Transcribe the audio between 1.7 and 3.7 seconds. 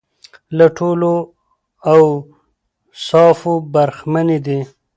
اوصافو